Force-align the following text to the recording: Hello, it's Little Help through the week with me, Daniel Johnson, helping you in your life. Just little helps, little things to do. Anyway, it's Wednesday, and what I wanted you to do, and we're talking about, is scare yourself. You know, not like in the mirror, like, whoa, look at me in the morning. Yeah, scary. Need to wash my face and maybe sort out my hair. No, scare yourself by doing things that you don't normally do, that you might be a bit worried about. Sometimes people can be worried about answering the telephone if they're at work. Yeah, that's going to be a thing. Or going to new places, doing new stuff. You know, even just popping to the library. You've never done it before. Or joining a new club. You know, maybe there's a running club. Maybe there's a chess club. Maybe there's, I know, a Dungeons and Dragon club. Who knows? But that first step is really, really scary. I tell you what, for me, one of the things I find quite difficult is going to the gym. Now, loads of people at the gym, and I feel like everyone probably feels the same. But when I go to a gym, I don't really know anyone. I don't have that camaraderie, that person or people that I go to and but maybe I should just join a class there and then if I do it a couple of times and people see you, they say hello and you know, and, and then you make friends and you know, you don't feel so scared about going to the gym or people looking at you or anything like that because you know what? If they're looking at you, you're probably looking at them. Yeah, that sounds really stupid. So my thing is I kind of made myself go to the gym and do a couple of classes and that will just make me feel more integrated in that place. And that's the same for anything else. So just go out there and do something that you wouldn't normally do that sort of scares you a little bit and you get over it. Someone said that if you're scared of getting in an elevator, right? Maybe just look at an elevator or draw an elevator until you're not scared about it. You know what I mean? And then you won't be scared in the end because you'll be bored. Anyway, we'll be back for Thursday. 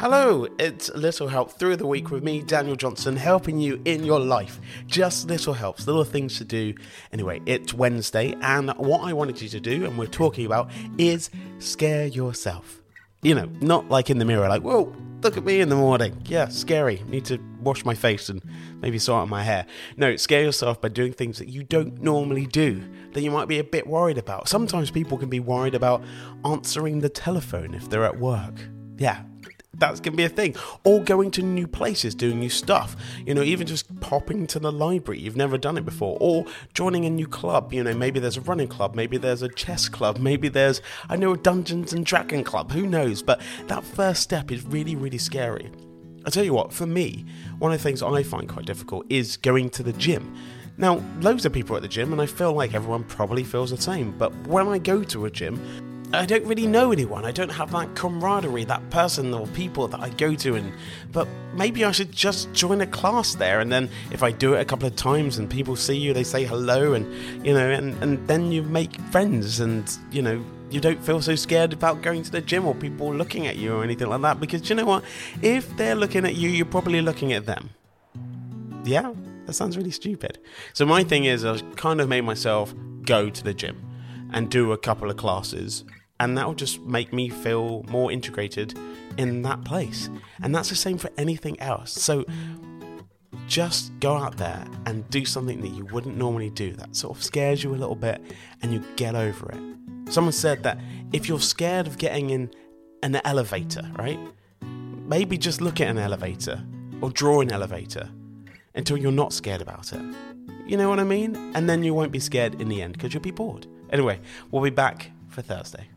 Hello, 0.00 0.46
it's 0.58 0.88
Little 0.94 1.28
Help 1.28 1.52
through 1.52 1.76
the 1.76 1.86
week 1.86 2.10
with 2.10 2.24
me, 2.24 2.40
Daniel 2.40 2.74
Johnson, 2.74 3.16
helping 3.16 3.60
you 3.60 3.82
in 3.84 4.02
your 4.02 4.18
life. 4.18 4.58
Just 4.86 5.28
little 5.28 5.52
helps, 5.52 5.86
little 5.86 6.04
things 6.04 6.38
to 6.38 6.44
do. 6.46 6.72
Anyway, 7.12 7.42
it's 7.44 7.74
Wednesday, 7.74 8.34
and 8.40 8.70
what 8.78 9.02
I 9.02 9.12
wanted 9.12 9.42
you 9.42 9.50
to 9.50 9.60
do, 9.60 9.84
and 9.84 9.98
we're 9.98 10.06
talking 10.06 10.46
about, 10.46 10.70
is 10.96 11.28
scare 11.58 12.06
yourself. 12.06 12.80
You 13.20 13.34
know, 13.34 13.50
not 13.60 13.90
like 13.90 14.08
in 14.08 14.16
the 14.16 14.24
mirror, 14.24 14.48
like, 14.48 14.62
whoa, 14.62 14.90
look 15.22 15.36
at 15.36 15.44
me 15.44 15.60
in 15.60 15.68
the 15.68 15.76
morning. 15.76 16.16
Yeah, 16.24 16.48
scary. 16.48 17.02
Need 17.06 17.26
to 17.26 17.38
wash 17.60 17.84
my 17.84 17.94
face 17.94 18.30
and 18.30 18.42
maybe 18.80 18.98
sort 18.98 19.20
out 19.20 19.28
my 19.28 19.42
hair. 19.42 19.66
No, 19.98 20.16
scare 20.16 20.42
yourself 20.42 20.80
by 20.80 20.88
doing 20.88 21.12
things 21.12 21.36
that 21.36 21.48
you 21.48 21.62
don't 21.62 22.00
normally 22.00 22.46
do, 22.46 22.82
that 23.12 23.20
you 23.20 23.30
might 23.30 23.48
be 23.48 23.58
a 23.58 23.64
bit 23.64 23.86
worried 23.86 24.16
about. 24.16 24.48
Sometimes 24.48 24.90
people 24.90 25.18
can 25.18 25.28
be 25.28 25.40
worried 25.40 25.74
about 25.74 26.02
answering 26.46 27.00
the 27.00 27.10
telephone 27.10 27.74
if 27.74 27.90
they're 27.90 28.06
at 28.06 28.18
work. 28.18 28.54
Yeah, 28.96 29.24
that's 29.80 29.98
going 29.98 30.12
to 30.12 30.16
be 30.16 30.24
a 30.24 30.28
thing. 30.28 30.54
Or 30.84 31.02
going 31.02 31.30
to 31.32 31.42
new 31.42 31.66
places, 31.66 32.14
doing 32.14 32.38
new 32.38 32.48
stuff. 32.48 32.96
You 33.26 33.34
know, 33.34 33.42
even 33.42 33.66
just 33.66 34.00
popping 34.00 34.46
to 34.48 34.58
the 34.58 34.70
library. 34.70 35.20
You've 35.20 35.36
never 35.36 35.58
done 35.58 35.76
it 35.76 35.84
before. 35.84 36.16
Or 36.20 36.46
joining 36.74 37.04
a 37.06 37.10
new 37.10 37.26
club. 37.26 37.72
You 37.72 37.82
know, 37.82 37.94
maybe 37.94 38.20
there's 38.20 38.36
a 38.36 38.42
running 38.42 38.68
club. 38.68 38.94
Maybe 38.94 39.16
there's 39.16 39.42
a 39.42 39.48
chess 39.48 39.88
club. 39.88 40.18
Maybe 40.18 40.48
there's, 40.48 40.80
I 41.08 41.16
know, 41.16 41.32
a 41.32 41.36
Dungeons 41.36 41.92
and 41.92 42.06
Dragon 42.06 42.44
club. 42.44 42.70
Who 42.72 42.86
knows? 42.86 43.22
But 43.22 43.40
that 43.66 43.82
first 43.82 44.22
step 44.22 44.52
is 44.52 44.64
really, 44.64 44.94
really 44.94 45.18
scary. 45.18 45.70
I 46.26 46.30
tell 46.30 46.44
you 46.44 46.52
what, 46.52 46.72
for 46.72 46.86
me, 46.86 47.24
one 47.58 47.72
of 47.72 47.78
the 47.78 47.82
things 47.82 48.02
I 48.02 48.22
find 48.22 48.46
quite 48.48 48.66
difficult 48.66 49.06
is 49.08 49.38
going 49.38 49.70
to 49.70 49.82
the 49.82 49.94
gym. 49.94 50.36
Now, 50.76 51.02
loads 51.20 51.44
of 51.46 51.52
people 51.52 51.76
at 51.76 51.82
the 51.82 51.88
gym, 51.88 52.12
and 52.12 52.20
I 52.20 52.26
feel 52.26 52.52
like 52.52 52.74
everyone 52.74 53.04
probably 53.04 53.44
feels 53.44 53.70
the 53.70 53.80
same. 53.80 54.12
But 54.16 54.34
when 54.46 54.68
I 54.68 54.78
go 54.78 55.02
to 55.04 55.24
a 55.24 55.30
gym, 55.30 55.58
I 56.12 56.26
don't 56.26 56.44
really 56.44 56.66
know 56.66 56.90
anyone. 56.90 57.24
I 57.24 57.30
don't 57.30 57.50
have 57.50 57.70
that 57.70 57.94
camaraderie, 57.94 58.64
that 58.64 58.88
person 58.90 59.32
or 59.32 59.46
people 59.48 59.86
that 59.88 60.00
I 60.00 60.08
go 60.10 60.34
to 60.34 60.56
and 60.56 60.72
but 61.12 61.28
maybe 61.54 61.84
I 61.84 61.92
should 61.92 62.10
just 62.10 62.52
join 62.52 62.80
a 62.80 62.86
class 62.86 63.36
there 63.36 63.60
and 63.60 63.70
then 63.70 63.88
if 64.10 64.22
I 64.22 64.32
do 64.32 64.54
it 64.54 64.60
a 64.60 64.64
couple 64.64 64.88
of 64.88 64.96
times 64.96 65.38
and 65.38 65.48
people 65.48 65.76
see 65.76 65.96
you, 65.96 66.12
they 66.12 66.24
say 66.24 66.44
hello 66.44 66.94
and 66.94 67.06
you 67.46 67.54
know, 67.54 67.70
and, 67.70 68.00
and 68.02 68.26
then 68.26 68.50
you 68.50 68.62
make 68.62 69.00
friends 69.12 69.60
and 69.60 69.96
you 70.10 70.20
know, 70.20 70.44
you 70.68 70.80
don't 70.80 71.02
feel 71.04 71.22
so 71.22 71.36
scared 71.36 71.72
about 71.72 72.02
going 72.02 72.24
to 72.24 72.30
the 72.30 72.40
gym 72.40 72.66
or 72.66 72.74
people 72.74 73.14
looking 73.14 73.46
at 73.46 73.56
you 73.56 73.76
or 73.76 73.84
anything 73.84 74.08
like 74.08 74.22
that 74.22 74.40
because 74.40 74.68
you 74.68 74.74
know 74.74 74.84
what? 74.84 75.04
If 75.42 75.76
they're 75.76 75.94
looking 75.94 76.24
at 76.24 76.34
you, 76.34 76.48
you're 76.48 76.66
probably 76.66 77.02
looking 77.02 77.32
at 77.32 77.46
them. 77.46 77.70
Yeah, 78.84 79.14
that 79.46 79.52
sounds 79.52 79.76
really 79.76 79.92
stupid. 79.92 80.38
So 80.72 80.84
my 80.84 81.04
thing 81.04 81.24
is 81.26 81.44
I 81.44 81.58
kind 81.76 82.00
of 82.00 82.08
made 82.08 82.22
myself 82.22 82.74
go 83.02 83.30
to 83.30 83.44
the 83.44 83.54
gym 83.54 83.80
and 84.32 84.50
do 84.50 84.72
a 84.72 84.78
couple 84.78 85.08
of 85.08 85.16
classes 85.16 85.84
and 86.20 86.36
that 86.36 86.46
will 86.46 86.54
just 86.54 86.80
make 86.82 87.12
me 87.12 87.30
feel 87.30 87.82
more 87.88 88.12
integrated 88.12 88.78
in 89.16 89.42
that 89.42 89.64
place. 89.64 90.10
And 90.42 90.54
that's 90.54 90.68
the 90.68 90.76
same 90.76 90.98
for 90.98 91.10
anything 91.16 91.58
else. 91.60 91.92
So 91.92 92.26
just 93.46 93.98
go 94.00 94.16
out 94.16 94.36
there 94.36 94.64
and 94.84 95.08
do 95.08 95.24
something 95.24 95.62
that 95.62 95.70
you 95.70 95.86
wouldn't 95.86 96.16
normally 96.16 96.50
do 96.50 96.72
that 96.74 96.94
sort 96.94 97.16
of 97.16 97.24
scares 97.24 97.64
you 97.64 97.74
a 97.74 97.76
little 97.76 97.96
bit 97.96 98.20
and 98.62 98.72
you 98.72 98.84
get 98.96 99.14
over 99.16 99.50
it. 99.50 100.12
Someone 100.12 100.32
said 100.32 100.62
that 100.62 100.78
if 101.12 101.26
you're 101.26 101.40
scared 101.40 101.86
of 101.86 101.96
getting 101.96 102.30
in 102.30 102.50
an 103.02 103.18
elevator, 103.24 103.90
right? 103.98 104.18
Maybe 104.60 105.38
just 105.38 105.62
look 105.62 105.80
at 105.80 105.88
an 105.88 105.98
elevator 105.98 106.62
or 107.00 107.10
draw 107.10 107.40
an 107.40 107.50
elevator 107.50 108.10
until 108.74 108.98
you're 108.98 109.10
not 109.10 109.32
scared 109.32 109.62
about 109.62 109.92
it. 109.94 110.02
You 110.66 110.76
know 110.76 110.90
what 110.90 111.00
I 111.00 111.04
mean? 111.04 111.34
And 111.54 111.68
then 111.68 111.82
you 111.82 111.94
won't 111.94 112.12
be 112.12 112.20
scared 112.20 112.60
in 112.60 112.68
the 112.68 112.82
end 112.82 112.92
because 112.92 113.14
you'll 113.14 113.22
be 113.22 113.30
bored. 113.30 113.66
Anyway, 113.90 114.20
we'll 114.50 114.62
be 114.62 114.70
back 114.70 115.10
for 115.28 115.40
Thursday. 115.40 115.88